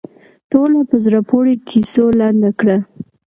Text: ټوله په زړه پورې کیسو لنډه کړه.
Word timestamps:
ټوله 0.49 0.79
په 0.89 0.95
زړه 1.05 1.19
پورې 1.29 1.53
کیسو 1.69 2.05
لنډه 2.19 2.51
کړه. 2.59 2.77